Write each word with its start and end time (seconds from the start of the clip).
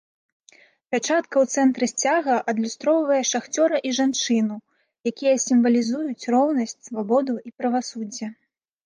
Пячатка 0.93 1.35
у 1.43 1.47
цэнтры 1.57 1.85
сцяга 1.91 2.37
адлюстроўвае 2.53 3.19
шахцёра 3.31 3.77
і 3.89 3.91
жанчыну, 3.99 4.57
якія 5.13 5.35
сімвалізуюць 5.45 6.29
роўнасць, 6.37 6.75
свабоду 6.87 7.37
і 7.51 7.55
правасуддзе. 7.61 8.27